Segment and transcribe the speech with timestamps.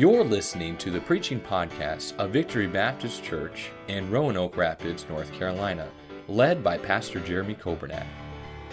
[0.00, 5.90] You're listening to the preaching podcast of Victory Baptist Church in Roanoke Rapids, North Carolina,
[6.26, 8.06] led by Pastor Jeremy Coburnack.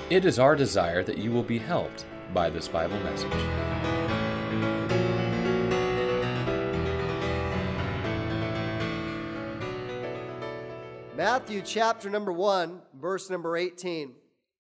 [0.09, 3.29] It is our desire that you will be helped by this Bible message.
[11.14, 14.14] Matthew chapter number 1, verse number 18.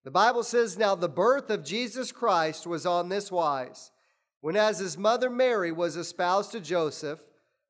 [0.03, 3.91] The Bible says, Now the birth of Jesus Christ was on this wise.
[4.41, 7.19] When as his mother Mary was espoused to Joseph,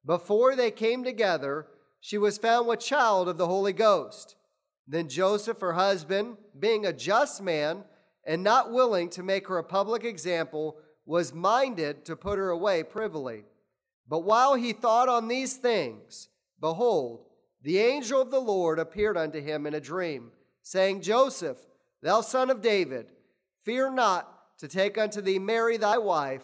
[0.05, 1.67] before they came together,
[1.99, 4.35] she was found with child of the Holy Ghost.
[4.87, 7.83] Then Joseph, her husband, being a just man
[8.25, 12.83] and not willing to make her a public example, was minded to put her away
[12.83, 13.45] privily.
[14.07, 16.29] But while he thought on these things,
[16.59, 17.25] behold,
[17.61, 20.31] the angel of the Lord appeared unto him in a dream,
[20.61, 21.57] saying, Joseph,
[22.01, 23.11] Thou son of David,
[23.63, 26.43] fear not to take unto thee Mary thy wife,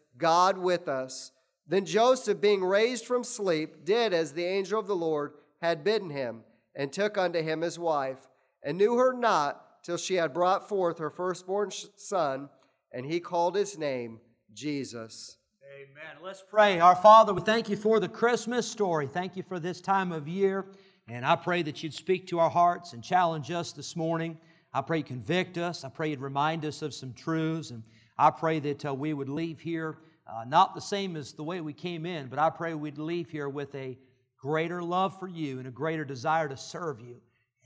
[0.17, 1.31] God with us.
[1.67, 6.09] Then Joseph, being raised from sleep, did as the angel of the Lord had bidden
[6.09, 6.43] him,
[6.75, 8.27] and took unto him his wife,
[8.63, 12.49] and knew her not till she had brought forth her firstborn son,
[12.91, 14.19] and he called his name
[14.53, 15.37] Jesus.
[15.81, 16.23] Amen.
[16.23, 16.79] Let's pray.
[16.79, 19.07] Our Father, we thank you for the Christmas story.
[19.07, 20.65] Thank you for this time of year.
[21.07, 24.37] And I pray that you'd speak to our hearts and challenge us this morning.
[24.73, 25.83] I pray you convict us.
[25.83, 27.71] I pray you'd remind us of some truths.
[27.71, 27.83] And
[28.17, 31.61] I pray that uh, we would leave here uh, not the same as the way
[31.61, 33.97] we came in, but I pray we'd leave here with a
[34.37, 37.17] greater love for you and a greater desire to serve you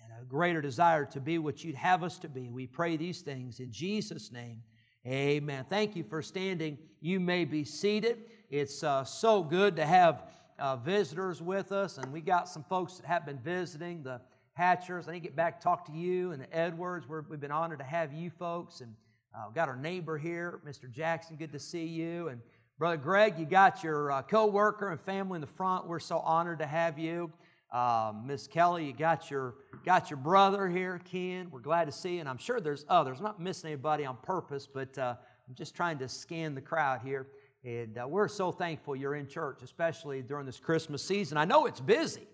[0.03, 2.50] and a greater desire to be what you'd have us to be.
[2.50, 4.61] We pray these things in Jesus' name.
[5.05, 5.66] Amen.
[5.69, 6.78] Thank you for standing.
[7.01, 8.23] You may be seated.
[8.50, 10.23] It's uh, so good to have
[10.57, 14.01] uh, visitors with us, and we got some folks that have been visiting.
[14.01, 14.22] The
[14.55, 15.09] Hatchers.
[15.09, 17.07] I need to get back talk to you and the Edwards.
[17.07, 18.79] we have been honored to have you folks.
[18.79, 18.95] And
[19.35, 20.90] uh, got our neighbor here, Mr.
[20.90, 21.35] Jackson.
[21.35, 22.29] Good to see you.
[22.29, 22.40] And
[22.78, 25.88] Brother Greg, you got your uh, co worker and family in the front.
[25.88, 27.31] We're so honored to have you.
[27.72, 31.50] Uh, Miss Kelly, you got your, got your brother here, Ken.
[31.51, 32.19] We're glad to see you.
[32.22, 33.18] And I'm sure there's others.
[33.18, 35.16] I'm not missing anybody on purpose, but uh,
[35.47, 37.28] I'm just trying to scan the crowd here.
[37.66, 41.38] And uh, we're so thankful you're in church, especially during this Christmas season.
[41.38, 42.28] I know it's busy.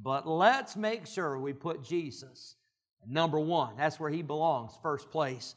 [0.00, 2.56] But let's make sure we put Jesus
[3.06, 3.76] number one.
[3.76, 5.54] That's where he belongs, first place.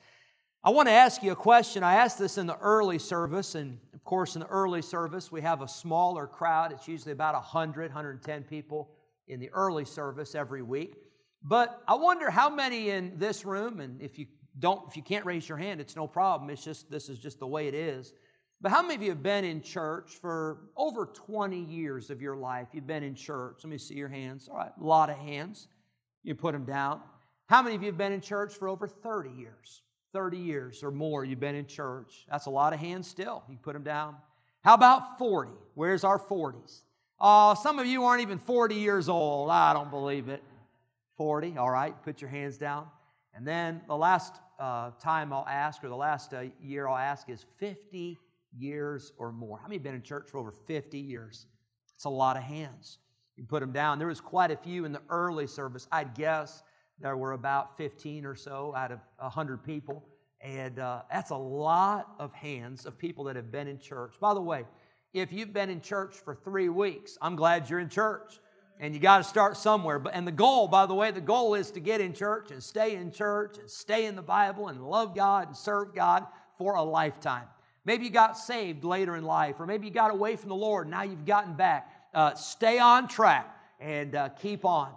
[0.63, 1.83] I want to ask you a question.
[1.83, 5.41] I asked this in the early service, and of course, in the early service, we
[5.41, 6.71] have a smaller crowd.
[6.71, 8.89] It's usually about 100, 110 people
[9.27, 10.95] in the early service every week.
[11.43, 14.25] But I wonder how many in this room, and if you
[14.59, 16.49] don't, if you can't raise your hand, it's no problem.
[16.49, 18.13] It's just this is just the way it is.
[18.59, 22.35] But how many of you have been in church for over 20 years of your
[22.35, 22.69] life?
[22.73, 23.59] You've been in church.
[23.63, 24.49] Let me see your hands.
[24.49, 25.67] All right, a lot of hands.
[26.23, 27.01] You put them down.
[27.47, 29.83] How many of you have been in church for over 30 years?
[30.13, 32.25] 30 years or more you've been in church.
[32.29, 33.43] That's a lot of hands still.
[33.49, 34.15] You put them down.
[34.63, 35.51] How about 40?
[35.75, 36.81] Where's our 40s?
[37.19, 39.49] Oh, some of you aren't even 40 years old.
[39.49, 40.43] I don't believe it.
[41.17, 42.87] 40, all right, put your hands down.
[43.33, 47.29] And then the last uh, time I'll ask, or the last uh, year I'll ask,
[47.29, 48.17] is 50
[48.57, 49.57] years or more.
[49.57, 51.47] How many have been in church for over 50 years?
[51.95, 52.99] It's a lot of hands.
[53.35, 53.99] You put them down.
[53.99, 55.87] There was quite a few in the early service.
[55.91, 56.63] I'd guess
[56.99, 60.03] there were about 15 or so out of 100 people.
[60.41, 64.15] And uh, that's a lot of hands of people that have been in church.
[64.19, 64.65] By the way,
[65.13, 68.39] if you've been in church for three weeks, I'm glad you're in church.
[68.79, 69.97] And you got to start somewhere.
[69.97, 72.61] But and the goal, by the way, the goal is to get in church and
[72.61, 76.27] stay in church and stay in the Bible and love God and serve God
[76.59, 77.45] for a lifetime.
[77.85, 80.89] Maybe you got saved later in life, or maybe you got away from the Lord,
[80.89, 81.89] now you've gotten back.
[82.13, 84.91] Uh, stay on track and uh, keep on.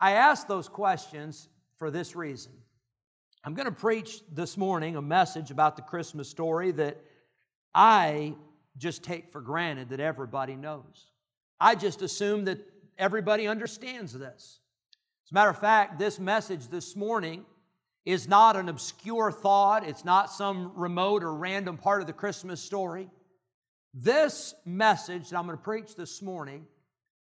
[0.00, 2.52] I ask those questions for this reason.
[3.44, 6.96] I'm going to preach this morning a message about the Christmas story that
[7.74, 8.34] I
[8.78, 11.10] just take for granted that everybody knows.
[11.60, 12.58] I just assume that
[12.98, 14.60] everybody understands this.
[15.26, 17.44] As a matter of fact, this message this morning
[18.06, 22.62] is not an obscure thought, it's not some remote or random part of the Christmas
[22.62, 23.10] story.
[23.92, 26.66] This message that I'm going to preach this morning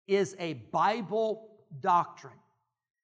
[0.08, 1.50] is a Bible
[1.80, 2.34] doctrine.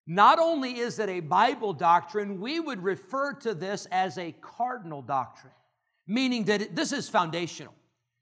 [0.08, 5.02] Not only is it a Bible doctrine, we would refer to this as a cardinal
[5.02, 5.54] doctrine,
[6.08, 7.74] meaning that this is foundational.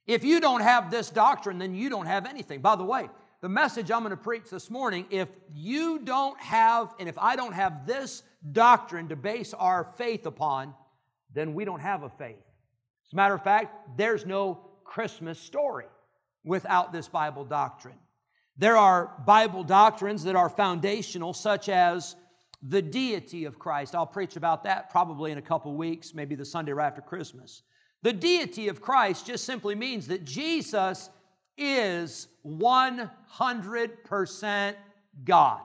[0.07, 2.61] If you don't have this doctrine, then you don't have anything.
[2.61, 3.07] By the way,
[3.41, 7.35] the message I'm going to preach this morning, if you don't have, and if I
[7.35, 10.73] don't have this doctrine to base our faith upon,
[11.35, 12.37] then we don't have a faith.
[13.05, 15.85] As a matter of fact, there's no Christmas story
[16.43, 17.97] without this Bible doctrine.
[18.57, 22.15] There are Bible doctrines that are foundational, such as
[22.61, 23.95] the deity of Christ.
[23.95, 27.63] I'll preach about that probably in a couple weeks, maybe the Sunday right after Christmas.
[28.01, 31.09] The deity of Christ just simply means that Jesus
[31.57, 34.75] is 100%
[35.23, 35.61] God.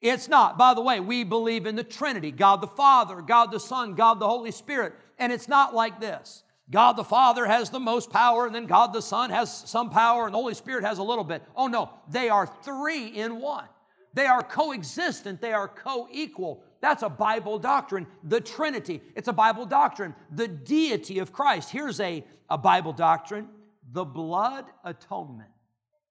[0.00, 0.58] It's not.
[0.58, 4.18] By the way, we believe in the Trinity God the Father, God the Son, God
[4.18, 4.94] the Holy Spirit.
[5.18, 8.94] And it's not like this God the Father has the most power, and then God
[8.94, 11.42] the Son has some power, and the Holy Spirit has a little bit.
[11.54, 13.66] Oh no, they are three in one.
[14.14, 16.64] They are coexistent, they are co equal.
[16.80, 18.06] That's a Bible doctrine.
[18.24, 20.14] The Trinity, it's a Bible doctrine.
[20.34, 21.70] The deity of Christ.
[21.70, 23.48] Here's a, a Bible doctrine
[23.92, 25.50] the blood atonement.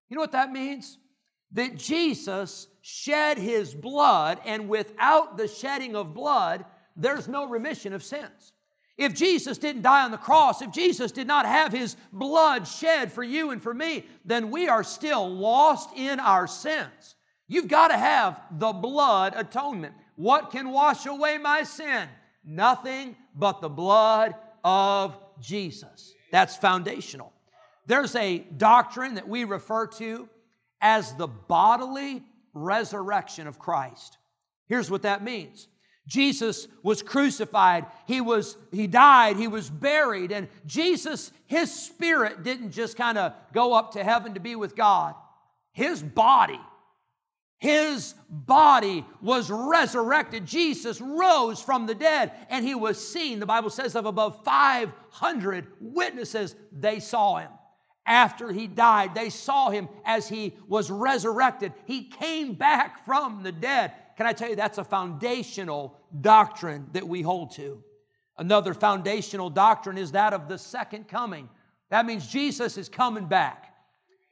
[0.09, 0.99] You know what that means?
[1.53, 6.65] That Jesus shed his blood, and without the shedding of blood,
[6.95, 8.53] there's no remission of sins.
[8.97, 13.11] If Jesus didn't die on the cross, if Jesus did not have his blood shed
[13.11, 17.15] for you and for me, then we are still lost in our sins.
[17.47, 19.93] You've got to have the blood atonement.
[20.15, 22.07] What can wash away my sin?
[22.43, 26.13] Nothing but the blood of Jesus.
[26.31, 27.33] That's foundational.
[27.88, 30.29] There's a doctrine that we refer to
[30.79, 32.23] as the bodily
[32.53, 34.17] resurrection of Christ.
[34.67, 35.67] Here's what that means.
[36.07, 42.71] Jesus was crucified, he was he died, he was buried and Jesus his spirit didn't
[42.71, 45.15] just kind of go up to heaven to be with God.
[45.74, 46.59] His body
[47.62, 50.48] his body was resurrected.
[50.48, 53.39] Jesus rose from the dead and he was seen.
[53.39, 57.51] The Bible says of above 500 witnesses, they saw him.
[58.03, 61.74] After he died, they saw him as he was resurrected.
[61.86, 63.92] He came back from the dead.
[64.17, 67.83] Can I tell you, that's a foundational doctrine that we hold to.
[68.37, 71.49] Another foundational doctrine is that of the second coming.
[71.89, 73.73] That means Jesus is coming back.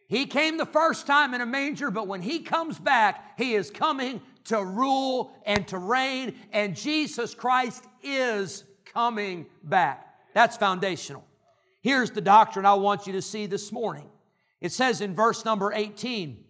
[0.08, 3.70] He came the first time in a manger, but when he comes back, he is
[3.70, 10.08] coming to rule and to reign, and Jesus Christ is coming back.
[10.34, 11.24] That's foundational.
[11.82, 14.10] Here's the doctrine I want you to see this morning.
[14.60, 16.44] It says in verse number 18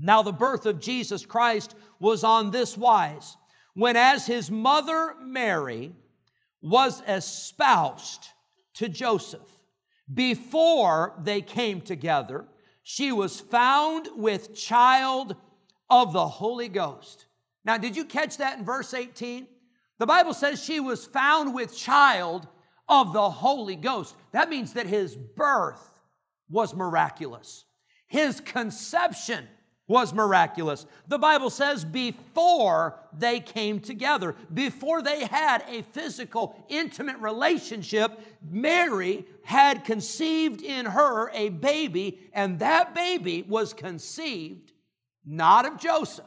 [0.00, 3.36] Now the birth of Jesus Christ was on this wise
[3.74, 5.92] when, as his mother Mary
[6.60, 8.28] was espoused
[8.74, 9.58] to Joseph,
[10.12, 12.46] before they came together,
[12.82, 15.36] she was found with child
[15.88, 17.26] of the Holy Ghost.
[17.64, 19.46] Now, did you catch that in verse 18?
[19.98, 22.48] The Bible says she was found with child
[22.88, 24.16] of the Holy Ghost.
[24.32, 26.00] That means that his birth
[26.48, 27.64] was miraculous.
[28.06, 29.46] His conception
[29.90, 30.86] was miraculous.
[31.08, 38.12] The Bible says before they came together, before they had a physical, intimate relationship,
[38.48, 44.72] Mary had conceived in her a baby, and that baby was conceived
[45.26, 46.24] not of Joseph,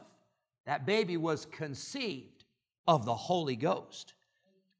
[0.65, 2.44] that baby was conceived
[2.86, 4.13] of the Holy Ghost.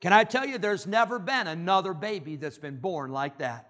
[0.02, 3.70] Can I tell you, there's never been another baby that's been born like that?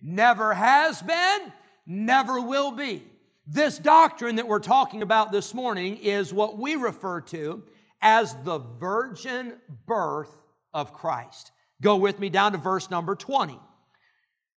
[0.00, 1.52] Never has been,
[1.86, 3.02] never will be.
[3.46, 7.62] This doctrine that we're talking about this morning is what we refer to
[8.00, 9.54] as the virgin
[9.86, 10.34] birth
[10.72, 11.52] of Christ.
[11.82, 13.58] Go with me down to verse number 20.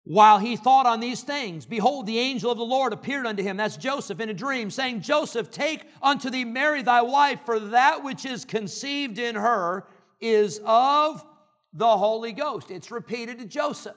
[0.07, 3.57] While he thought on these things, behold, the angel of the Lord appeared unto him,
[3.57, 8.05] that's Joseph, in a dream, saying, Joseph, take unto thee Mary thy wife, for that
[8.05, 9.87] which is conceived in her
[10.21, 11.25] is of
[11.73, 12.71] the Holy Ghost.
[12.71, 13.97] It's repeated to Joseph.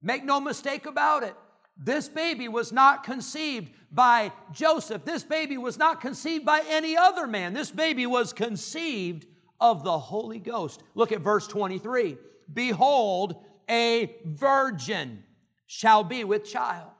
[0.00, 1.36] Make no mistake about it.
[1.76, 5.04] This baby was not conceived by Joseph.
[5.04, 7.54] This baby was not conceived by any other man.
[7.54, 9.26] This baby was conceived
[9.60, 10.82] of the Holy Ghost.
[10.94, 12.16] Look at verse 23.
[12.52, 13.36] Behold,
[13.68, 15.22] a virgin
[15.66, 16.90] shall be with child.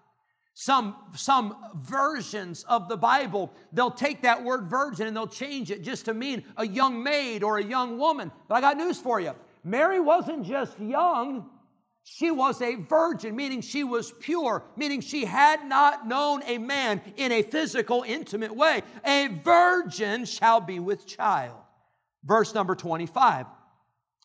[0.54, 5.82] Some, some versions of the Bible, they'll take that word virgin and they'll change it
[5.82, 8.30] just to mean a young maid or a young woman.
[8.48, 9.32] But I got news for you.
[9.64, 11.48] Mary wasn't just young,
[12.04, 17.00] she was a virgin, meaning she was pure, meaning she had not known a man
[17.16, 18.82] in a physical, intimate way.
[19.04, 21.58] A virgin shall be with child.
[22.24, 23.46] Verse number 25.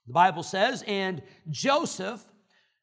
[0.08, 2.24] The Bible says, and Joseph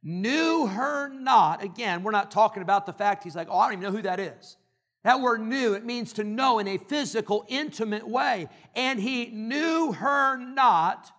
[0.02, 1.62] knew her not.
[1.62, 4.02] Again, we're not talking about the fact he's like, oh, I don't even know who
[4.02, 4.56] that is.
[5.02, 8.48] That word knew, it means to know in a physical, intimate way.
[8.74, 11.10] And he knew her not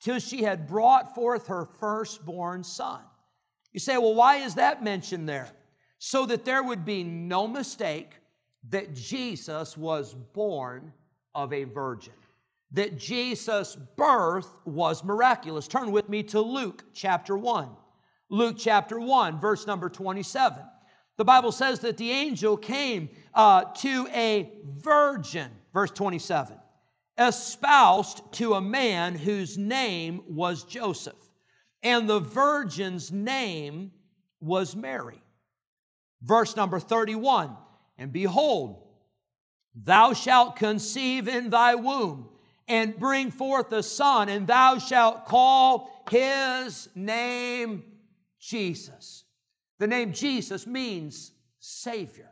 [0.00, 3.00] till she had brought forth her firstborn son.
[3.72, 5.48] You say, well, why is that mentioned there?
[5.98, 8.12] So that there would be no mistake
[8.70, 10.92] that Jesus was born
[11.34, 12.14] of a virgin,
[12.72, 15.68] that Jesus' birth was miraculous.
[15.68, 17.68] Turn with me to Luke chapter 1.
[18.30, 20.62] Luke chapter 1, verse number 27.
[21.16, 26.56] The Bible says that the angel came uh, to a virgin, verse 27,
[27.18, 31.27] espoused to a man whose name was Joseph,
[31.82, 33.92] and the virgin's name
[34.40, 35.22] was Mary.
[36.22, 37.56] Verse number 31
[37.96, 38.84] And behold,
[39.74, 42.28] thou shalt conceive in thy womb
[42.66, 47.84] and bring forth a son, and thou shalt call his name
[48.38, 49.24] Jesus.
[49.78, 52.30] The name Jesus means Savior.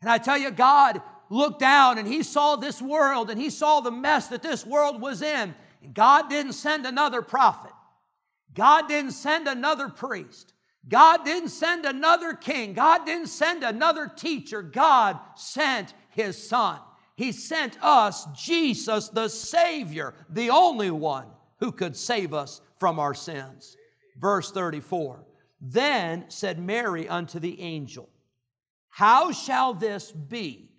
[0.00, 3.80] And I tell you, God looked down and He saw this world and He saw
[3.80, 5.54] the mess that this world was in.
[5.82, 7.72] And God didn't send another prophet,
[8.54, 10.52] God didn't send another priest.
[10.88, 12.72] God didn't send another king.
[12.72, 14.62] God didn't send another teacher.
[14.62, 16.78] God sent his son.
[17.16, 21.26] He sent us Jesus, the Savior, the only one
[21.58, 23.76] who could save us from our sins.
[24.18, 25.24] Verse 34
[25.60, 28.08] Then said Mary unto the angel,
[28.88, 30.70] How shall this be,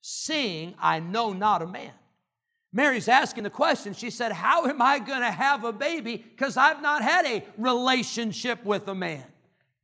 [0.00, 1.92] seeing I know not a man?
[2.72, 3.94] Mary's asking the question.
[3.94, 6.16] She said, How am I going to have a baby?
[6.16, 9.24] Because I've not had a relationship with a man.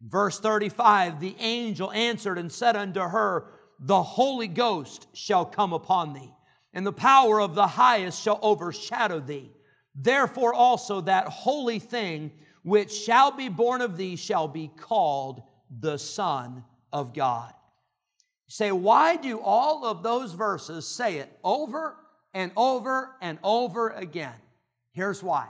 [0.02, 3.46] Verse 35 The angel answered and said unto her,
[3.80, 6.32] The Holy Ghost shall come upon thee,
[6.74, 9.50] and the power of the highest shall overshadow thee.
[9.94, 15.42] Therefore also that holy thing which shall be born of thee shall be called
[15.80, 17.52] the Son of God.
[18.46, 21.96] Say, why do all of those verses say it over
[22.34, 24.34] and over and over again?
[24.92, 25.48] Here's why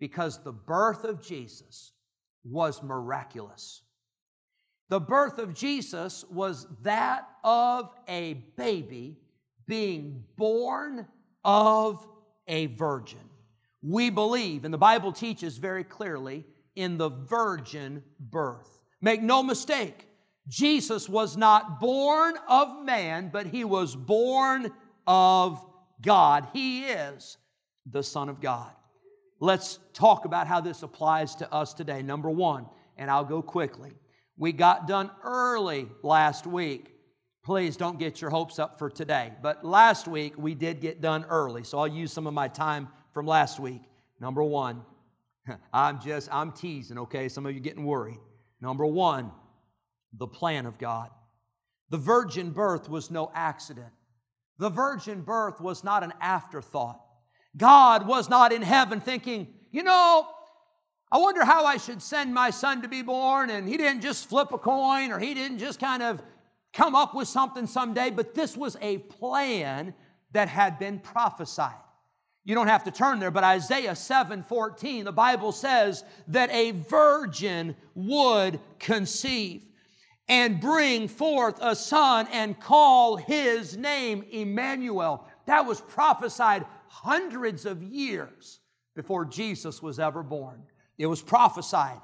[0.00, 1.92] because the birth of Jesus
[2.42, 3.82] was miraculous.
[4.88, 9.18] The birth of Jesus was that of a baby
[9.66, 11.06] being born
[11.44, 12.04] of
[12.48, 13.20] a virgin.
[13.82, 18.80] We believe, and the Bible teaches very clearly, in the virgin birth.
[19.00, 20.06] Make no mistake,
[20.48, 24.72] Jesus was not born of man, but he was born
[25.06, 25.64] of
[26.02, 26.48] God.
[26.52, 27.38] He is
[27.90, 28.70] the Son of God.
[29.40, 32.02] Let's talk about how this applies to us today.
[32.02, 32.66] Number one,
[32.96, 33.92] and I'll go quickly.
[34.36, 36.94] We got done early last week.
[37.42, 39.32] Please don't get your hopes up for today.
[39.42, 42.88] But last week we did get done early, so I'll use some of my time
[43.12, 43.82] from last week.
[44.20, 44.82] Number one,
[45.72, 47.28] I'm just, I'm teasing, okay?
[47.28, 48.20] Some of you getting worried.
[48.60, 49.30] Number one,
[50.12, 51.08] the plan of God.
[51.88, 53.92] The virgin birth was no accident.
[54.60, 57.00] The virgin birth was not an afterthought.
[57.56, 60.28] God was not in heaven thinking, you know,
[61.10, 63.48] I wonder how I should send my son to be born.
[63.48, 66.20] And he didn't just flip a coin or he didn't just kind of
[66.74, 69.94] come up with something someday, but this was a plan
[70.32, 71.72] that had been prophesied.
[72.44, 76.72] You don't have to turn there, but Isaiah 7 14, the Bible says that a
[76.72, 79.64] virgin would conceive
[80.30, 85.26] and bring forth a son and call his name Emmanuel.
[85.46, 88.60] That was prophesied hundreds of years
[88.94, 90.62] before Jesus was ever born.
[90.98, 92.00] It was prophesied,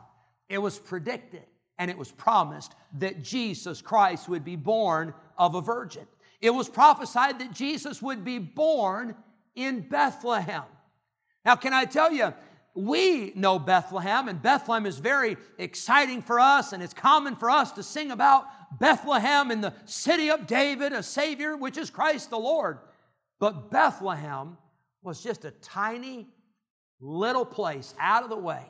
[0.49, 1.45] it was predicted,
[1.79, 6.07] and it was promised that Jesus Christ would be born of a virgin.
[6.41, 9.15] It was prophesied that Jesus would be born
[9.55, 10.65] in Bethlehem.
[11.45, 12.35] Now, can I tell you,
[12.77, 17.73] we know Bethlehem, and Bethlehem is very exciting for us, and it's common for us
[17.73, 18.45] to sing about
[18.79, 22.79] Bethlehem in the city of David, a Savior, which is Christ the Lord.
[23.39, 24.59] But Bethlehem
[25.03, 26.29] was just a tiny
[27.01, 28.63] little place out of the way.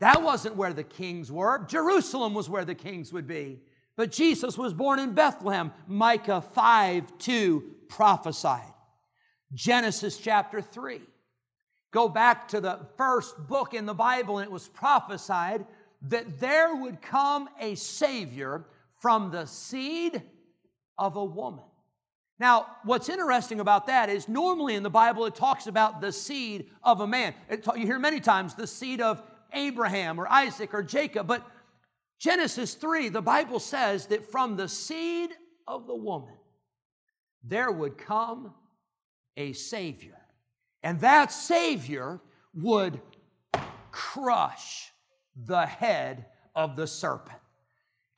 [0.00, 1.64] That wasn't where the kings were.
[1.66, 3.60] Jerusalem was where the kings would be.
[3.96, 5.72] But Jesus was born in Bethlehem.
[5.86, 8.72] Micah 5 2 prophesied.
[9.52, 11.00] Genesis chapter 3.
[11.92, 15.66] Go back to the first book in the Bible, and it was prophesied
[16.08, 18.64] that there would come a Savior
[18.98, 20.22] from the seed
[20.98, 21.64] of a woman.
[22.38, 26.70] Now, what's interesting about that is normally in the Bible it talks about the seed
[26.82, 27.34] of a man.
[27.50, 29.22] you hear many times the seed of
[29.52, 31.46] Abraham or Isaac or Jacob, but
[32.18, 35.30] Genesis 3, the Bible says that from the seed
[35.68, 36.34] of the woman
[37.44, 38.54] there would come
[39.36, 40.21] a Savior.
[40.82, 42.20] And that Savior
[42.54, 43.00] would
[43.90, 44.92] crush
[45.36, 47.38] the head of the serpent.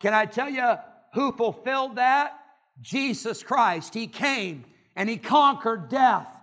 [0.00, 0.74] Can I tell you
[1.14, 2.38] who fulfilled that?
[2.80, 3.94] Jesus Christ.
[3.94, 4.64] He came
[4.96, 6.33] and He conquered death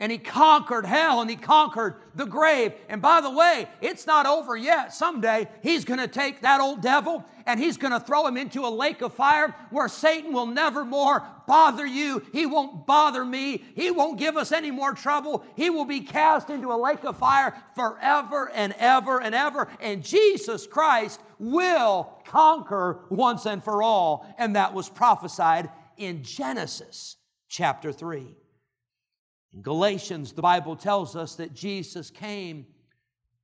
[0.00, 2.72] and he conquered hell and he conquered the grave.
[2.88, 4.94] And by the way, it's not over yet.
[4.94, 8.62] Someday he's going to take that old devil and he's going to throw him into
[8.62, 12.22] a lake of fire where Satan will never more bother you.
[12.32, 13.62] He won't bother me.
[13.74, 15.44] He won't give us any more trouble.
[15.54, 19.68] He will be cast into a lake of fire forever and ever and ever.
[19.80, 24.34] And Jesus Christ will conquer once and for all.
[24.38, 27.16] And that was prophesied in Genesis
[27.50, 28.34] chapter 3.
[29.54, 32.66] In Galatians, the Bible tells us that Jesus came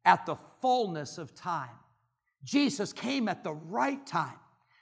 [0.04, 1.70] at the fullness of time.
[2.44, 4.38] Jesus came at the right time.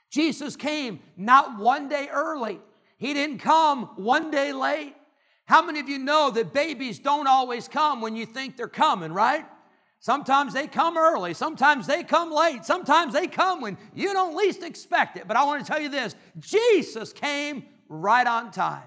[0.09, 2.59] Jesus came not one day early,
[2.97, 4.95] He didn't come one day late.
[5.45, 9.11] How many of you know that babies don't always come when you think they're coming,
[9.11, 9.45] right?
[9.99, 14.63] Sometimes they come early, sometimes they come late, sometimes they come when you don't least
[14.63, 15.27] expect it.
[15.27, 18.83] But I want to tell you this Jesus came right on time.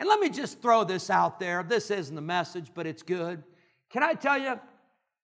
[0.00, 1.62] And let me just throw this out there.
[1.62, 3.42] This isn't the message, but it's good.
[3.90, 4.58] Can I tell you,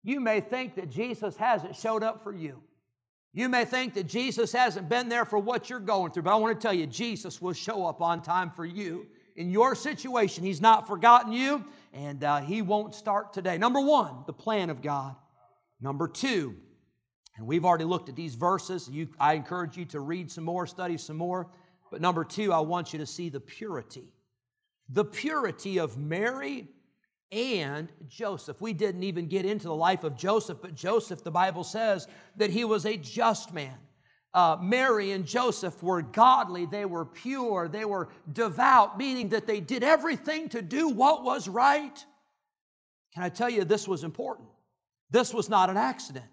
[0.03, 2.62] you may think that Jesus hasn't showed up for you.
[3.34, 6.36] You may think that Jesus hasn't been there for what you're going through, but I
[6.36, 9.08] want to tell you, Jesus will show up on time for you.
[9.38, 11.63] In your situation, He's not forgotten you,
[11.94, 13.58] and uh, He won't start today.
[13.58, 15.15] Number one, the plan of God.
[15.79, 16.55] Number two,
[17.38, 18.89] and we've already looked at these verses.
[18.89, 21.48] You, I encourage you to read some more, study some more.
[21.91, 24.15] But number two, I want you to see the purity
[24.89, 26.68] the purity of Mary
[27.32, 28.62] and Joseph.
[28.62, 32.50] We didn't even get into the life of Joseph, but Joseph, the Bible says that
[32.50, 33.75] he was a just man.
[34.34, 39.62] Uh, Mary and Joseph were godly, they were pure, they were devout, meaning that they
[39.62, 42.06] did everything to do what was right.
[43.13, 44.50] Can I tell you, this was important?
[45.10, 46.25] This was not an accident.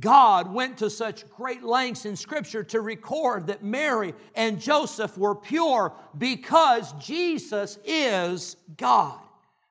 [0.00, 5.34] God went to such great lengths in Scripture to record that Mary and Joseph were
[5.34, 9.20] pure because Jesus is God,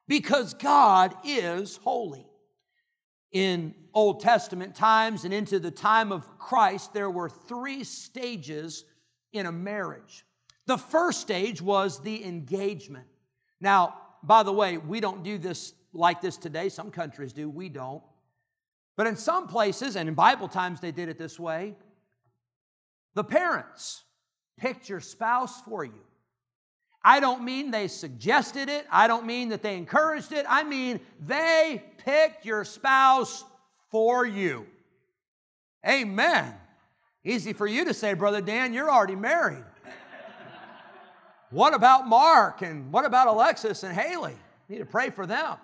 [0.07, 2.27] because God is holy.
[3.31, 8.85] In Old Testament times and into the time of Christ, there were three stages
[9.33, 10.25] in a marriage.
[10.67, 13.07] The first stage was the engagement.
[13.59, 16.69] Now, by the way, we don't do this like this today.
[16.69, 18.03] Some countries do, we don't.
[18.97, 21.75] But in some places, and in Bible times they did it this way,
[23.13, 24.03] the parents
[24.57, 26.03] picked your spouse for you.
[27.03, 28.85] I don't mean they suggested it.
[28.91, 30.45] I don't mean that they encouraged it.
[30.47, 33.43] I mean they picked your spouse
[33.89, 34.67] for you.
[35.87, 36.53] Amen.
[37.23, 39.63] Easy for you to say, Brother Dan, you're already married.
[41.49, 44.35] what about Mark and what about Alexis and Haley?
[44.67, 45.57] You need to pray for them.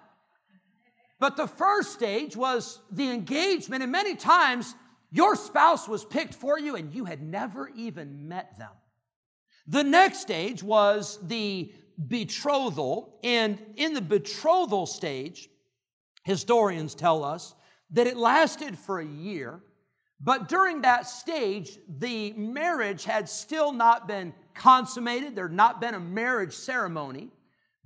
[1.19, 4.75] But the first stage was the engagement, and many times
[5.11, 8.71] your spouse was picked for you and you had never even met them.
[9.67, 11.73] The next stage was the
[12.07, 15.49] betrothal, and in the betrothal stage,
[16.23, 17.55] historians tell us
[17.91, 19.61] that it lasted for a year,
[20.19, 25.93] but during that stage, the marriage had still not been consummated, there had not been
[25.93, 27.29] a marriage ceremony.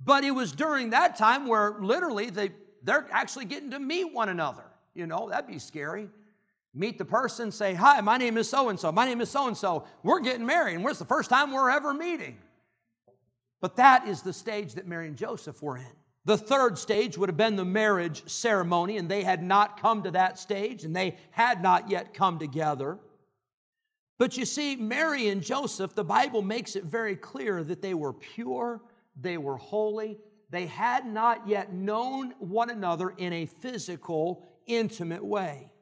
[0.04, 2.50] But it was during that time where literally the
[2.82, 4.64] they're actually getting to meet one another.
[4.94, 6.08] You know, that'd be scary.
[6.74, 8.90] Meet the person, say, Hi, my name is so and so.
[8.92, 9.84] My name is so and so.
[10.02, 12.38] We're getting married, and it's the first time we're ever meeting.
[13.60, 15.86] But that is the stage that Mary and Joseph were in.
[16.24, 20.12] The third stage would have been the marriage ceremony, and they had not come to
[20.12, 22.98] that stage, and they had not yet come together.
[24.18, 28.12] But you see, Mary and Joseph, the Bible makes it very clear that they were
[28.12, 28.80] pure,
[29.20, 30.18] they were holy,
[30.52, 35.72] they had not yet known one another in a physical, intimate way.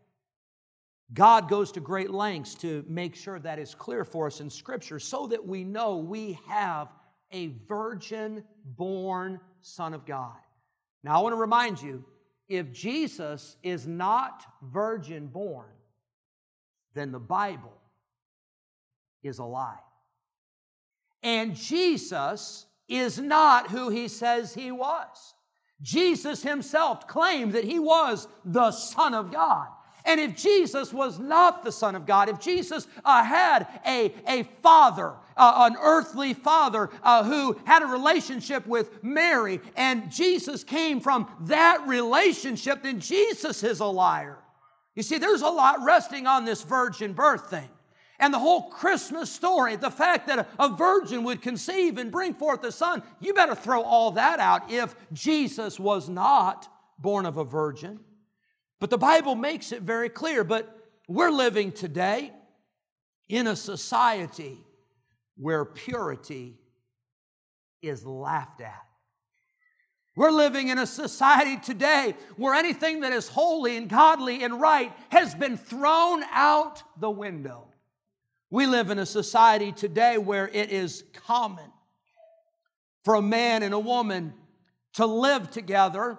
[1.13, 5.01] God goes to great lengths to make sure that is clear for us in Scripture
[5.01, 6.87] so that we know we have
[7.33, 10.39] a virgin born Son of God.
[11.03, 12.05] Now, I want to remind you
[12.49, 15.67] if Jesus is not virgin born,
[16.95, 17.77] then the Bible
[19.25, 19.81] is a lie.
[21.25, 25.35] And Jesus is not who he says he was.
[25.83, 29.69] Jesus himself claimed that he was the Son of God.
[30.05, 34.45] And if Jesus was not the Son of God, if Jesus uh, had a, a
[34.63, 41.01] father, uh, an earthly father uh, who had a relationship with Mary, and Jesus came
[41.01, 44.39] from that relationship, then Jesus is a liar.
[44.95, 47.69] You see, there's a lot resting on this virgin birth thing.
[48.21, 52.63] And the whole Christmas story, the fact that a, virgin would conceive and bring forth
[52.65, 57.45] a son, you better throw all that out if Jesus was not born of a
[57.45, 57.99] virgin.
[58.79, 60.45] But the Bible makes it very clear.
[60.45, 60.77] But
[61.09, 62.31] we're living today
[63.31, 64.59] in a society
[65.39, 66.59] where purity
[67.81, 68.85] is laughed at.
[70.15, 74.93] We're living in a society today where anything that is holy and godly and right
[75.09, 77.70] has been thrown out the window.
[78.51, 81.71] We live in a society today where it is common
[83.05, 84.35] for a man and a woman
[84.95, 86.19] to live together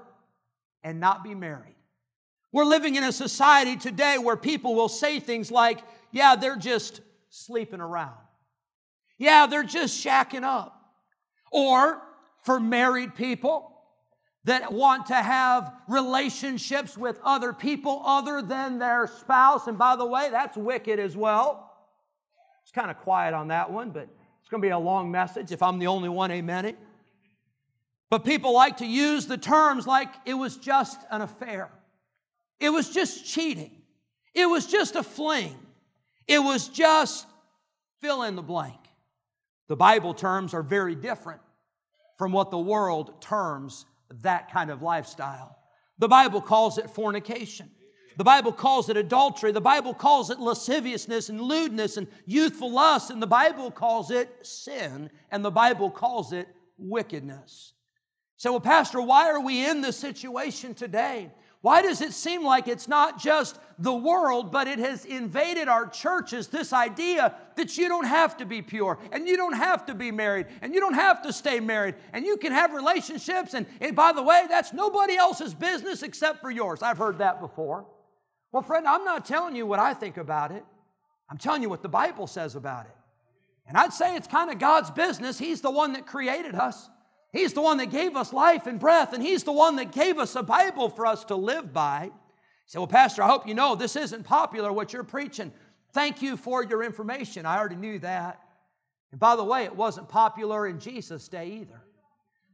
[0.82, 1.76] and not be married.
[2.54, 5.80] We're living in a society today where people will say things like,
[6.12, 8.16] yeah, they're just sleeping around.
[9.18, 10.78] Yeah, they're just shacking up.
[11.52, 12.02] Or
[12.44, 13.68] for married people
[14.46, 19.68] that want to have relationships with other people other than their spouse.
[19.68, 21.71] And by the way, that's wicked as well.
[22.64, 24.08] It's kind of quiet on that one, but
[24.40, 26.76] it's going to be a long message if I'm the only one amening.
[28.10, 31.70] But people like to use the terms like it was just an affair.
[32.60, 33.72] It was just cheating.
[34.34, 35.58] It was just a fling.
[36.28, 37.26] It was just
[38.00, 38.78] fill in the blank.
[39.68, 41.42] The Bible terms are very different
[42.18, 43.86] from what the world terms
[44.22, 45.58] that kind of lifestyle.
[45.98, 47.72] The Bible calls it fornication.
[48.18, 49.52] The Bible calls it adultery.
[49.52, 53.10] The Bible calls it lasciviousness and lewdness and youthful lust.
[53.10, 55.10] And the Bible calls it sin.
[55.32, 56.48] And the Bible calls it
[56.78, 57.74] wickedness.
[58.38, 61.32] So, well, Pastor, why are we in this situation today?
[61.62, 65.88] Why does it seem like it's not just the world, but it has invaded our
[65.88, 69.94] churches this idea that you don't have to be pure and you don't have to
[69.94, 73.68] be married and you don't have to stay married and you can have relationships and,
[73.80, 76.82] and by the way, that's nobody else's business except for yours.
[76.82, 77.86] I've heard that before.
[78.52, 80.66] Well, friend, I'm not telling you what I think about it.
[81.30, 82.96] I'm telling you what the Bible says about it.
[83.68, 85.40] And I'd say it's kind of God's business.
[85.40, 86.90] He's the one that created us.
[87.32, 90.18] He's the one that gave us life and breath, and He's the one that gave
[90.18, 92.06] us a Bible for us to live by.
[92.06, 92.12] You
[92.66, 95.54] say, Well, Pastor, I hope you know this isn't popular what you're preaching.
[95.94, 97.46] Thank you for your information.
[97.46, 98.42] I already knew that.
[99.12, 101.82] And by the way, it wasn't popular in Jesus' day either.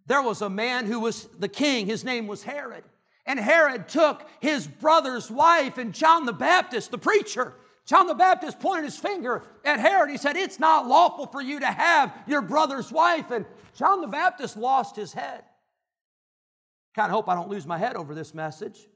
[0.06, 2.84] There was a man who was the king, his name was Herod.
[3.28, 7.54] And Herod took his brother's wife and John the Baptist, the preacher.
[7.86, 10.10] John the Baptist pointed his finger at Herod.
[10.10, 13.30] He said, It's not lawful for you to have your brother's wife.
[13.32, 15.44] And John the Baptist lost his head.
[16.96, 18.88] Kind of hope I don't lose my head over this message,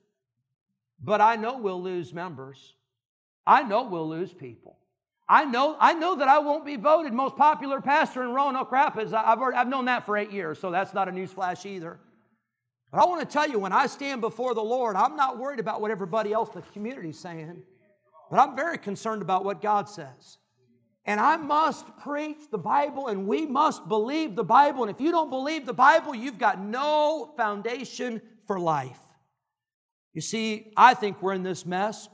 [1.03, 2.73] but I know we'll lose members.
[3.45, 4.77] I know we'll lose people.
[5.27, 9.13] I know, I know that I won't be voted most popular pastor in Roanoke Rapids.
[9.13, 11.99] I've, already, I've known that for eight years, so that's not a newsflash either.
[12.91, 15.59] But I want to tell you, when I stand before the Lord, I'm not worried
[15.59, 17.63] about what everybody else in the community is saying,
[18.29, 20.37] but I'm very concerned about what God says.
[21.05, 24.83] And I must preach the Bible and we must believe the Bible.
[24.83, 28.99] And if you don't believe the Bible, you've got no foundation for life.
[30.13, 32.07] You see, I think we're in this mess,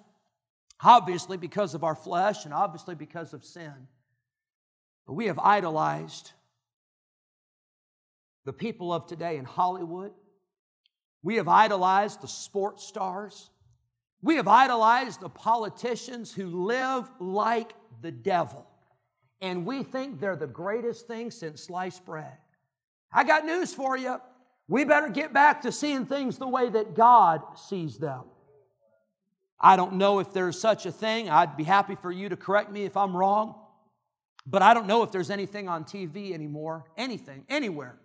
[0.81, 3.73] obviously because of our flesh and obviously because of sin.
[5.05, 6.31] But we have idolized
[8.45, 10.11] the people of today in Hollywood.
[11.23, 13.49] We have idolized the sports stars.
[14.21, 18.67] We have idolized the politicians who live like the devil
[19.41, 22.37] and we think they're the greatest thing since sliced bread.
[23.11, 24.19] I got news for you.
[24.67, 28.23] We better get back to seeing things the way that God sees them.
[29.59, 31.29] I don't know if there's such a thing.
[31.29, 33.55] I'd be happy for you to correct me if I'm wrong.
[34.45, 37.97] But I don't know if there's anything on TV anymore, anything, anywhere.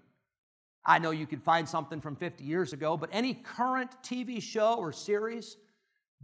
[0.84, 4.74] I know you could find something from 50 years ago, but any current TV show
[4.74, 5.56] or series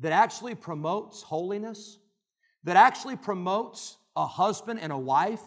[0.00, 1.98] that actually promotes holiness,
[2.64, 5.42] that actually promotes a husband and a wife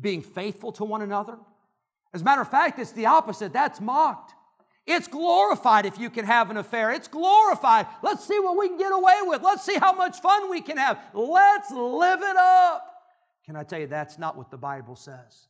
[0.00, 1.38] being faithful to one another.
[2.12, 3.52] As a matter of fact, it's the opposite.
[3.52, 4.34] That's mocked.
[4.86, 6.90] It's glorified if you can have an affair.
[6.90, 7.86] It's glorified.
[8.02, 9.42] Let's see what we can get away with.
[9.42, 10.98] Let's see how much fun we can have.
[11.14, 12.90] Let's live it up.
[13.46, 15.48] Can I tell you, that's not what the Bible says.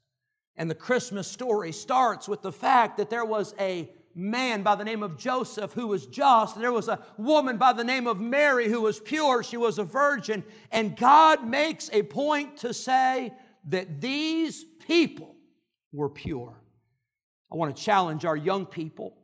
[0.56, 4.84] And the Christmas story starts with the fact that there was a man by the
[4.84, 6.58] name of Joseph who was just.
[6.58, 9.42] There was a woman by the name of Mary who was pure.
[9.42, 10.44] She was a virgin.
[10.70, 13.32] And God makes a point to say
[13.68, 15.34] that these people
[15.92, 16.54] were pure.
[17.52, 19.16] I want to challenge our young people.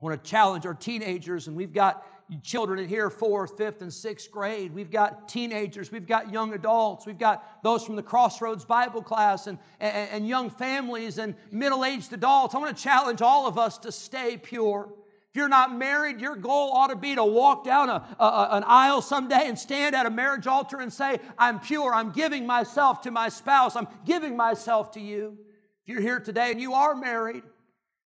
[0.00, 2.04] I want to challenge our teenagers, and we've got
[2.42, 4.74] children in here, fourth, fifth, and sixth grade.
[4.74, 9.46] We've got teenagers, we've got young adults, we've got those from the Crossroads Bible class,
[9.46, 12.54] and, and, and young families, and middle aged adults.
[12.54, 14.88] I want to challenge all of us to stay pure.
[15.30, 18.64] If you're not married, your goal ought to be to walk down a, a, an
[18.66, 21.94] aisle someday and stand at a marriage altar and say, I'm pure.
[21.94, 23.76] I'm giving myself to my spouse.
[23.76, 25.36] I'm giving myself to you.
[25.82, 27.44] If you're here today and you are married,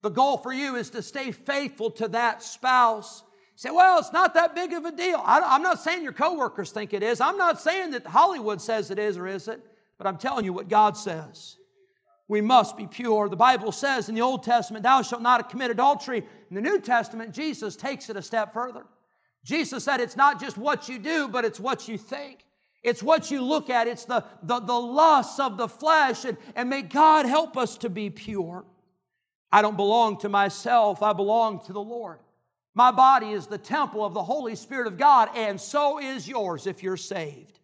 [0.03, 3.24] the goal for you is to stay faithful to that spouse
[3.57, 5.23] say, well, it's not that big of a deal.
[5.25, 7.21] I, am not saying your coworkers think it is.
[7.21, 9.63] I'm not saying that Hollywood says it is or isn't,
[9.99, 11.57] but I'm telling you what God says.
[12.27, 13.29] we must be pure.
[13.29, 16.19] The Bible says in the Old Testament, Thou shalt not commit adultery.
[16.51, 18.85] In the New Testament, Jesus takes it a step further.
[19.45, 22.45] Jesus said it's not just what you do, but it's what you think.
[22.83, 23.87] It's what you look at.
[23.87, 26.25] It's the, the, the lusts of the flesh.
[26.25, 28.65] And, and may God help us to be pure.
[29.53, 32.19] I don't belong to myself, I belong to the Lord.
[32.75, 36.67] My body is the temple of the Holy Spirit of God, and so is yours
[36.67, 37.61] if you're saved.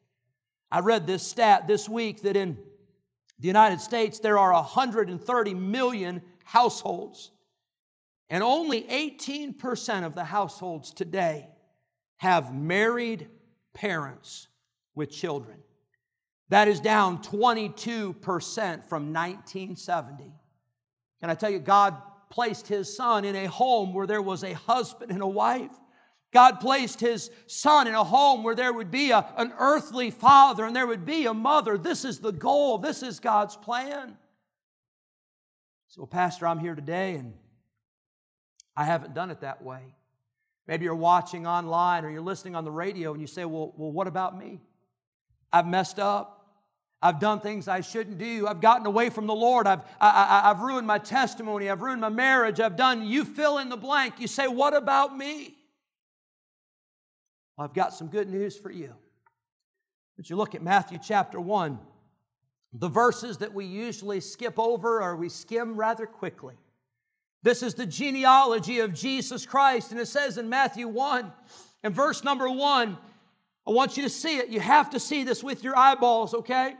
[0.70, 2.56] I read this stat this week that in
[3.40, 7.32] the United States there are 130 million households,
[8.28, 11.48] and only 18% of the households today
[12.18, 13.28] have married
[13.74, 14.46] parents
[14.94, 15.58] with children.
[16.50, 18.14] That is down 22%
[18.88, 20.32] from 1970.
[21.20, 24.54] Can I tell you, God placed His Son in a home where there was a
[24.54, 25.72] husband and a wife.
[26.32, 30.64] God placed His Son in a home where there would be a, an earthly father
[30.64, 31.76] and there would be a mother.
[31.76, 34.16] This is the goal, this is God's plan.
[35.88, 37.34] So, Pastor, I'm here today and
[38.76, 39.82] I haven't done it that way.
[40.68, 43.90] Maybe you're watching online or you're listening on the radio and you say, Well, well
[43.90, 44.60] what about me?
[45.52, 46.39] I've messed up.
[47.02, 48.46] I've done things I shouldn't do.
[48.46, 49.66] I've gotten away from the Lord.
[49.66, 51.70] I've, I, have ruined my testimony.
[51.70, 52.60] I've ruined my marriage.
[52.60, 54.14] I've done, you fill in the blank.
[54.18, 55.56] You say, What about me?
[57.56, 58.92] Well, I've got some good news for you.
[60.16, 61.78] But you look at Matthew chapter 1,
[62.74, 66.56] the verses that we usually skip over or we skim rather quickly.
[67.42, 69.92] This is the genealogy of Jesus Christ.
[69.92, 71.32] And it says in Matthew 1
[71.82, 72.98] in verse number 1,
[73.66, 74.50] I want you to see it.
[74.50, 76.74] You have to see this with your eyeballs, okay?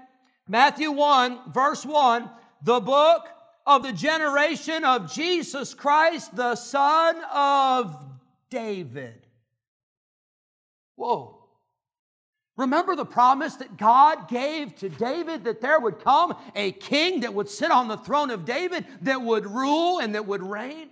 [0.51, 2.29] Matthew 1, verse 1,
[2.65, 3.29] the book
[3.65, 8.05] of the generation of Jesus Christ, the son of
[8.51, 9.29] David.
[10.97, 11.39] Whoa.
[12.57, 17.33] Remember the promise that God gave to David that there would come a king that
[17.33, 20.91] would sit on the throne of David, that would rule and that would reign?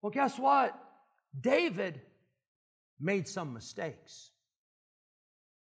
[0.00, 0.74] Well, guess what?
[1.38, 2.00] David
[2.98, 4.30] made some mistakes.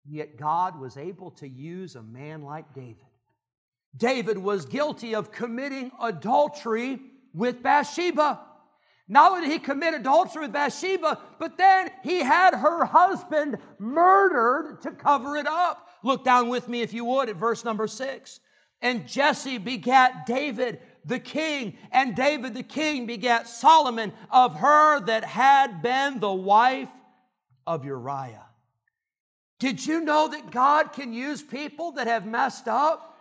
[0.05, 2.97] Yet God was able to use a man like David.
[3.95, 6.99] David was guilty of committing adultery
[7.33, 8.39] with Bathsheba.
[9.07, 14.81] Not only did he commit adultery with Bathsheba, but then he had her husband murdered
[14.83, 15.89] to cover it up.
[16.03, 18.39] Look down with me, if you would, at verse number six.
[18.81, 25.25] And Jesse begat David the king, and David the king begat Solomon of her that
[25.25, 26.89] had been the wife
[27.67, 28.45] of Uriah.
[29.61, 33.19] Did you know that God can use people that have messed up?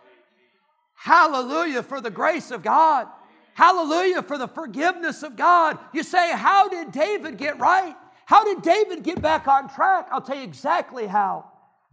[0.95, 3.07] Hallelujah for the grace of God.
[3.53, 5.77] Hallelujah for the forgiveness of God.
[5.93, 7.95] You say, How did David get right?
[8.25, 10.07] How did David get back on track?
[10.11, 11.45] I'll tell you exactly how.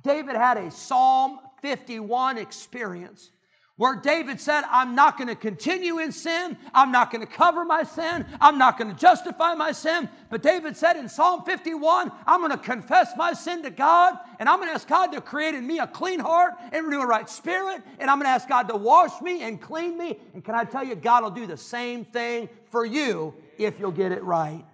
[0.03, 3.31] David had a Psalm 51 experience
[3.79, 6.59] where David said, I'm not going to continue in sin.
[6.75, 8.27] I'm not going to cover my sin.
[8.41, 10.09] I'm not going to justify my sin.
[10.31, 14.49] But David said in Psalm 51, I'm going to confess my sin to God, and
[14.49, 17.07] I'm going to ask God to create in me a clean heart and renew a
[17.07, 20.19] right spirit, and I'm going to ask God to wash me and clean me.
[20.35, 23.93] And can I tell you, God will do the same thing for you if you'll
[23.93, 24.65] get it right.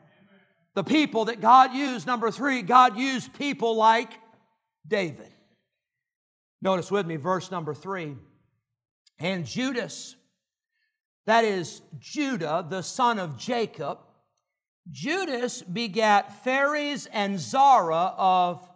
[0.72, 4.12] The people that God used, number three, God used people like
[4.88, 5.28] David.
[6.62, 8.16] Notice with me, verse number three.
[9.18, 10.16] And Judas,
[11.26, 13.98] that is Judah, the son of Jacob,
[14.90, 18.68] Judas begat Phares and Zara of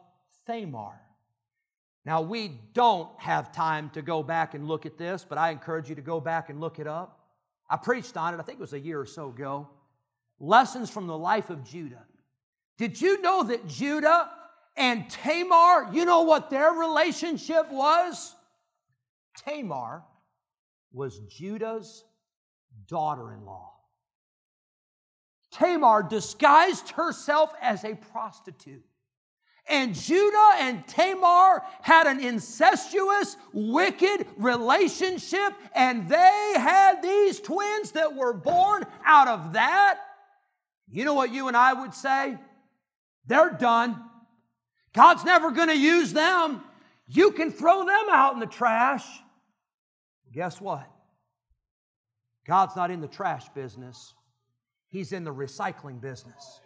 [0.49, 0.95] Thamar.
[2.05, 5.91] Now, we don't have time to go back and look at this, but I encourage
[5.91, 7.21] you to go back and look it up.
[7.69, 9.69] I preached on it, I think it was a year or so ago.
[10.41, 12.07] Lessons from the life of Judah.
[12.79, 14.31] Did you know that Judah
[14.77, 18.35] and Tamar, you know what their relationship was?
[19.45, 20.03] Tamar
[20.93, 22.05] was Judah's
[22.87, 23.73] daughter in law.
[25.51, 28.85] Tamar disguised herself as a prostitute.
[29.69, 38.17] And Judah and Tamar had an incestuous, wicked relationship, and they had these twins that
[38.17, 39.99] were born out of that.
[40.91, 42.39] You know what you and I would say?
[43.27, 44.03] They're done.
[44.95, 46.63] God's never going to use them.
[47.07, 49.05] You can throw them out in the trash.
[50.33, 50.89] Guess what?
[52.47, 54.15] God's not in the trash business,
[54.89, 56.61] He's in the recycling business.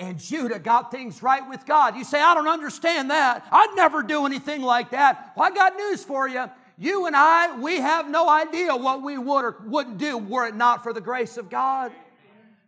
[0.00, 1.96] And Judah got things right with God.
[1.96, 3.44] You say, I don't understand that.
[3.50, 5.32] I'd never do anything like that.
[5.36, 6.48] Well, I got news for you.
[6.76, 10.54] You and I, we have no idea what we would or wouldn't do were it
[10.54, 11.90] not for the grace of God.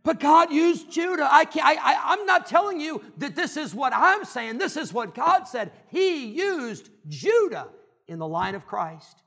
[0.03, 1.29] But God used Judah.
[1.31, 4.59] I can't, I, I, I'm not telling you that this is what I'm saying.
[4.59, 5.71] This is what God said.
[5.89, 7.69] He used Judah
[8.09, 9.23] in the line of Christ.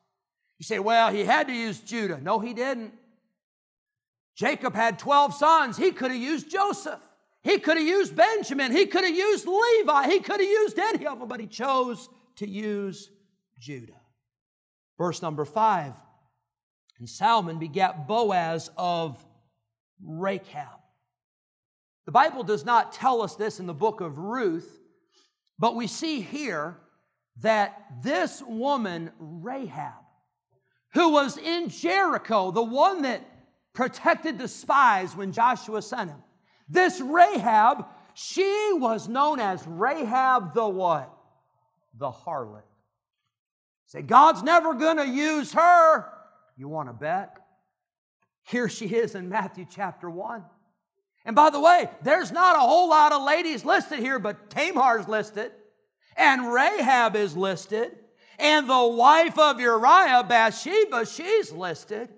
[0.64, 2.22] You say, well, he had to use Judah.
[2.22, 2.94] No, he didn't.
[4.34, 5.76] Jacob had 12 sons.
[5.76, 7.02] He could have used Joseph.
[7.42, 8.72] He could have used Benjamin.
[8.72, 10.08] He could have used Levi.
[10.08, 13.12] He could have used any of them, but he chose to use
[13.60, 14.00] Judah.
[14.98, 15.92] Verse number five.
[16.98, 19.22] And Salmon begat Boaz of
[20.02, 20.80] Rachab.
[22.06, 24.80] The Bible does not tell us this in the book of Ruth,
[25.60, 26.78] but we see here
[27.42, 30.03] that this woman, Rahab,
[30.94, 33.22] who was in Jericho, the one that
[33.74, 36.22] protected the spies when Joshua sent him,
[36.70, 41.12] this Rahab, she was known as Rahab the what?
[41.98, 42.62] The harlot.
[43.88, 46.06] Say, God's never going to use her.
[46.58, 47.38] You want to bet?
[48.48, 50.44] Here she is in Matthew chapter 1.
[51.26, 55.08] And by the way, there's not a whole lot of ladies listed here, but Tamar's
[55.08, 55.52] listed,
[56.18, 57.96] and Rahab is listed,
[58.44, 62.10] and the wife of Uriah, Bathsheba, she's listed.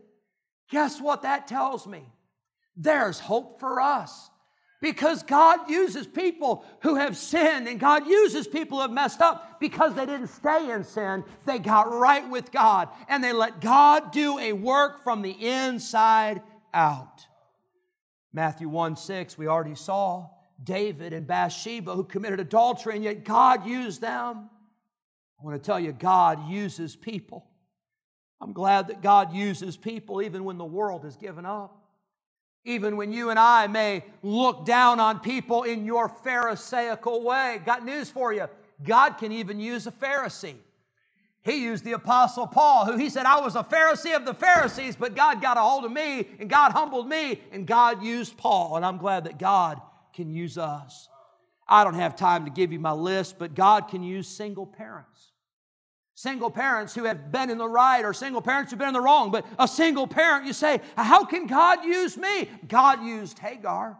[0.72, 2.04] Guess what that tells me?
[2.76, 4.32] There's hope for us.
[4.82, 9.60] Because God uses people who have sinned and God uses people who have messed up
[9.60, 11.24] because they didn't stay in sin.
[11.46, 16.42] They got right with God and they let God do a work from the inside
[16.74, 17.26] out.
[18.34, 20.30] Matthew 1 6, we already saw
[20.62, 24.50] David and Bathsheba who committed adultery, and yet God used them.
[25.39, 27.45] I want to tell you, God uses people.
[28.41, 31.82] I'm glad that God uses people even when the world has given up.
[32.63, 37.62] Even when you and I may look down on people in your Pharisaical way.
[37.65, 38.48] Got news for you.
[38.84, 40.56] God can even use a Pharisee.
[41.43, 44.95] He used the Apostle Paul, who he said, I was a Pharisee of the Pharisees,
[44.95, 48.78] but God got a hold of me and God humbled me and God used Paul.
[48.78, 49.80] And I'm glad that God
[50.12, 51.08] can use us.
[51.67, 55.32] I don't have time to give you my list, but God can use single parents.
[56.13, 59.01] Single parents who have been in the right or single parents who've been in the
[59.01, 62.49] wrong, but a single parent, you say, How can God use me?
[62.67, 63.97] God used Hagar.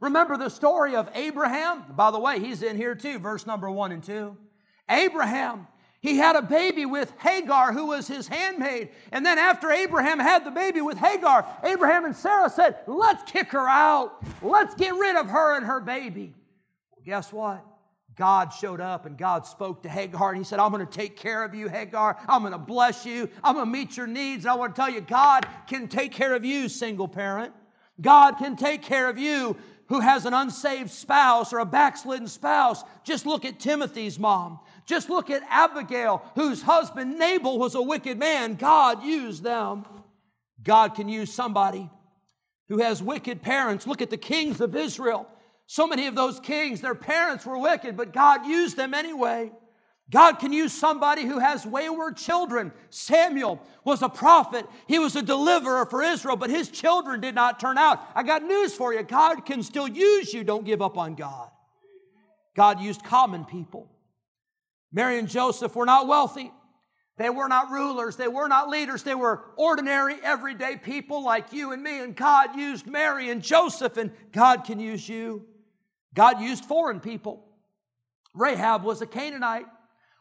[0.00, 1.84] Remember the story of Abraham?
[1.96, 4.36] By the way, he's in here too, verse number one and two.
[4.88, 5.66] Abraham
[6.02, 8.88] he had a baby with Hagar, who was his handmaid.
[9.12, 13.52] And then, after Abraham had the baby with Hagar, Abraham and Sarah said, Let's kick
[13.52, 14.20] her out.
[14.42, 16.34] Let's get rid of her and her baby.
[17.04, 17.64] Guess what?
[18.14, 21.16] God showed up and God spoke to Hagar and he said, I'm going to take
[21.16, 22.18] care of you, Hagar.
[22.28, 23.28] I'm going to bless you.
[23.42, 24.44] I'm going to meet your needs.
[24.44, 27.54] I want to tell you, God can take care of you, single parent.
[28.00, 32.82] God can take care of you who has an unsaved spouse or a backslidden spouse.
[33.04, 34.58] Just look at Timothy's mom.
[34.84, 38.54] Just look at Abigail, whose husband Nabal was a wicked man.
[38.54, 39.84] God used them.
[40.62, 41.90] God can use somebody
[42.68, 43.86] who has wicked parents.
[43.86, 45.28] Look at the kings of Israel.
[45.72, 49.50] So many of those kings, their parents were wicked, but God used them anyway.
[50.10, 52.72] God can use somebody who has wayward children.
[52.90, 54.66] Samuel was a prophet.
[54.86, 58.02] He was a deliverer for Israel, but his children did not turn out.
[58.14, 59.02] I got news for you.
[59.02, 60.44] God can still use you.
[60.44, 61.48] Don't give up on God.
[62.54, 63.90] God used common people.
[64.92, 66.52] Mary and Joseph were not wealthy.
[67.16, 68.16] They were not rulers.
[68.16, 69.04] They were not leaders.
[69.04, 72.00] They were ordinary, everyday people like you and me.
[72.00, 75.46] And God used Mary and Joseph, and God can use you.
[76.14, 77.44] God used foreign people.
[78.34, 79.66] Rahab was a Canaanite.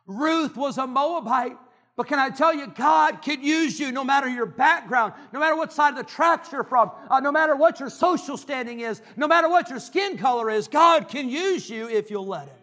[0.06, 1.58] Ruth was a Moabite.
[1.98, 5.56] But can I tell you, God can use you no matter your background, no matter
[5.56, 9.02] what side of the tracks you're from, uh, no matter what your social standing is,
[9.18, 12.58] no matter what your skin color is, God can use you if you'll let Him.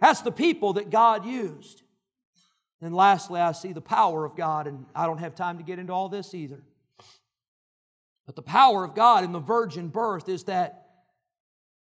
[0.00, 1.82] That's the people that God used.
[2.80, 5.78] And lastly, I see the power of God, and I don't have time to get
[5.78, 6.62] into all this either.
[8.26, 10.83] But the power of God in the virgin birth is that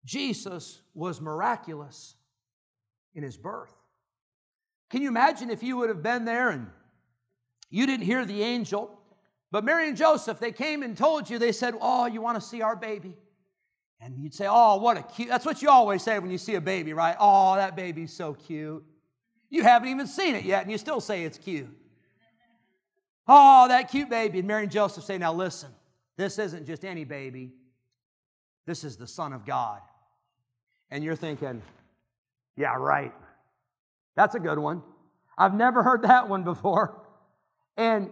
[0.05, 2.15] Jesus was miraculous
[3.15, 3.73] in his birth.
[4.89, 6.67] Can you imagine if you would have been there and
[7.69, 8.99] you didn't hear the angel,
[9.51, 12.41] but Mary and Joseph, they came and told you, they said, Oh, you want to
[12.41, 13.15] see our baby?
[13.99, 15.29] And you'd say, Oh, what a cute.
[15.29, 17.15] That's what you always say when you see a baby, right?
[17.19, 18.83] Oh, that baby's so cute.
[19.49, 21.69] You haven't even seen it yet, and you still say it's cute.
[23.27, 24.39] Oh, that cute baby.
[24.39, 25.69] And Mary and Joseph say, Now listen,
[26.17, 27.53] this isn't just any baby,
[28.65, 29.81] this is the Son of God.
[30.93, 31.63] And you're thinking,
[32.55, 33.11] Yeah, right.
[34.15, 34.83] That's a good one.
[35.35, 37.01] I've never heard that one before.
[37.75, 38.11] And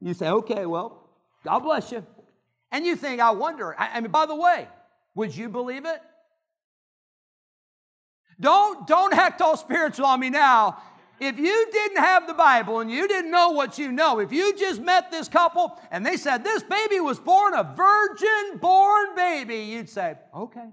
[0.00, 1.06] you say, okay, well,
[1.44, 2.04] God bless you.
[2.72, 4.66] And you think, I wonder, I, I mean, by the way,
[5.14, 6.00] would you believe it?
[8.40, 10.78] Don't, don't act all spiritual on me now.
[11.20, 14.56] If you didn't have the Bible and you didn't know what you know, if you
[14.56, 19.58] just met this couple and they said, This baby was born a virgin born baby,
[19.58, 20.70] you'd say, Okay.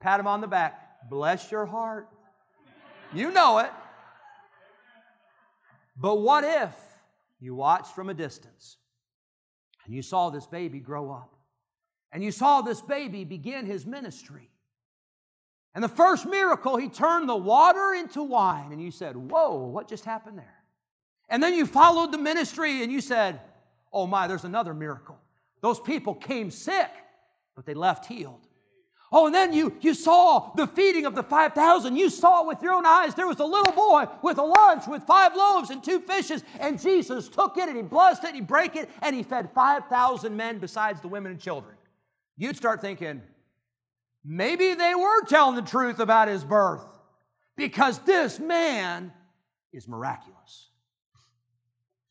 [0.00, 1.08] Pat him on the back.
[1.08, 2.08] Bless your heart.
[3.12, 3.70] You know it.
[5.96, 6.74] But what if
[7.40, 8.76] you watched from a distance
[9.86, 11.34] and you saw this baby grow up.
[12.12, 14.50] And you saw this baby begin his ministry.
[15.74, 18.72] And the first miracle, he turned the water into wine.
[18.72, 20.54] And you said, Whoa, what just happened there?
[21.28, 23.40] And then you followed the ministry and you said,
[23.92, 25.18] Oh my, there's another miracle.
[25.60, 26.90] Those people came sick,
[27.54, 28.46] but they left healed.
[29.12, 31.96] Oh, and then you, you saw the feeding of the 5,000.
[31.96, 35.02] You saw with your own eyes there was a little boy with a lunch with
[35.02, 38.42] five loaves and two fishes, and Jesus took it and he blessed it and he
[38.42, 41.74] broke it and he fed 5,000 men besides the women and children.
[42.36, 43.20] You'd start thinking,
[44.24, 46.86] maybe they were telling the truth about his birth
[47.56, 49.12] because this man
[49.72, 50.68] is miraculous.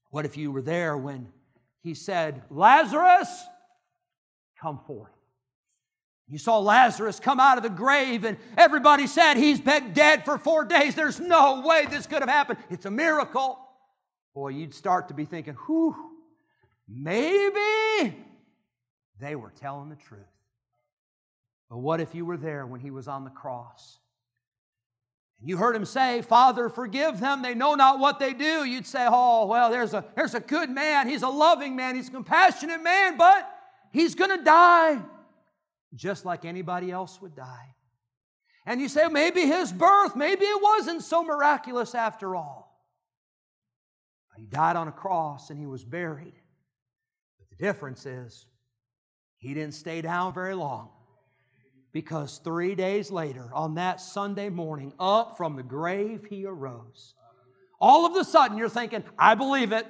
[0.10, 1.30] What if you were there when
[1.82, 3.30] he said, Lazarus,
[4.60, 5.19] come forth?
[6.30, 10.38] You saw Lazarus come out of the grave, and everybody said he's been dead for
[10.38, 10.94] four days.
[10.94, 12.60] There's no way this could have happened.
[12.70, 13.58] It's a miracle.
[14.36, 15.96] Boy, you'd start to be thinking, whew,
[16.88, 18.16] maybe
[19.20, 20.22] they were telling the truth.
[21.68, 23.98] But what if you were there when he was on the cross?
[25.40, 27.42] And you heard him say, Father, forgive them.
[27.42, 28.66] They know not what they do.
[28.66, 31.10] You'd say, Oh, well, there's a, there's a good man.
[31.10, 31.96] He's a loving man.
[31.96, 33.50] He's a compassionate man, but
[33.92, 35.00] he's going to die
[35.96, 37.76] just like anybody else would die.
[38.66, 42.70] And you say, maybe his birth, maybe it wasn't so miraculous after all.
[44.38, 46.36] He died on a cross and he was buried.
[47.40, 48.46] But the difference is,
[49.38, 50.90] he didn't stay down very long
[51.92, 57.16] because three days later, on that Sunday morning, up from the grave, he arose.
[57.82, 59.88] All of a sudden, you're thinking, I believe it.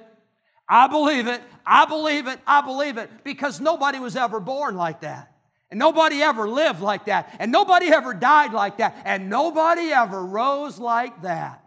[0.68, 1.42] I believe it.
[1.66, 2.38] I believe it.
[2.46, 3.10] I believe it.
[3.24, 5.29] Because nobody was ever born like that.
[5.70, 7.36] And nobody ever lived like that.
[7.38, 9.00] And nobody ever died like that.
[9.04, 11.64] And nobody ever rose like that.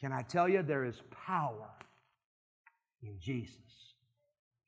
[0.00, 1.70] Can I tell you, there is power
[3.02, 3.58] in Jesus.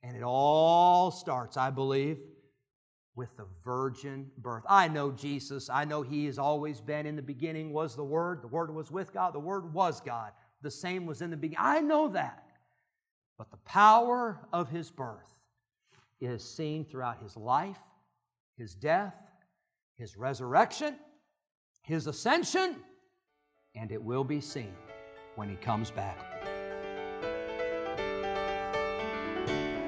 [0.02, 2.18] And it all starts, I believe,
[3.14, 4.64] with the virgin birth.
[4.68, 5.70] I know Jesus.
[5.70, 7.06] I know He has always been.
[7.06, 8.42] In the beginning was the Word.
[8.42, 9.34] The Word was with God.
[9.34, 10.32] The Word was God.
[10.62, 11.64] The same was in the beginning.
[11.64, 12.44] I know that.
[13.38, 15.34] But the power of His birth
[16.20, 17.78] is seen throughout His life
[18.58, 19.14] his death,
[19.94, 20.96] his resurrection,
[21.82, 22.76] his ascension,
[23.74, 24.74] and it will be seen
[25.36, 26.18] when he comes back.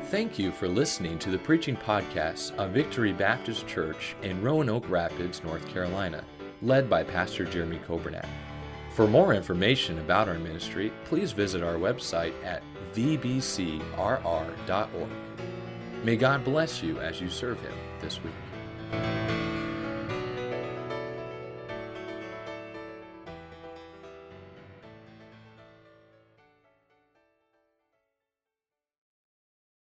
[0.04, 5.42] Thank you for listening to the preaching podcast of Victory Baptist Church in Roanoke Rapids,
[5.44, 6.24] North Carolina,
[6.62, 8.26] led by Pastor Jeremy Coburnack.
[8.94, 12.62] For more information about our ministry, please visit our website at
[12.92, 13.80] vbcrr.org.
[16.04, 18.49] May God bless you as you serve Him this week.
[18.90, 19.19] Thank you.